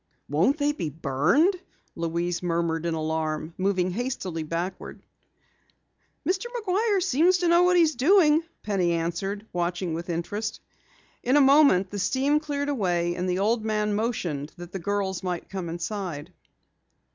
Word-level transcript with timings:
"Won't 0.27 0.57
they 0.57 0.71
be 0.71 0.89
burned?" 0.89 1.55
Louise 1.95 2.41
murmured 2.41 2.87
in 2.87 2.95
alarm, 2.95 3.53
moving 3.55 3.91
hastily 3.91 4.41
backwards. 4.41 5.05
"Mr. 6.27 6.45
McGuire 6.57 7.03
seems 7.03 7.37
to 7.37 7.47
know 7.47 7.61
what 7.61 7.77
he's 7.77 7.93
doing," 7.93 8.41
Penny 8.63 8.93
answered, 8.93 9.45
watching 9.53 9.93
with 9.93 10.09
interest. 10.09 10.59
In 11.21 11.37
a 11.37 11.39
moment 11.39 11.91
the 11.91 11.99
steam 11.99 12.39
cleared 12.39 12.69
away, 12.69 13.13
and 13.13 13.29
the 13.29 13.37
old 13.37 13.63
man 13.63 13.93
motioned 13.93 14.51
that 14.57 14.71
the 14.71 14.79
girls 14.79 15.21
might 15.21 15.49
come 15.49 15.69
inside. 15.69 16.33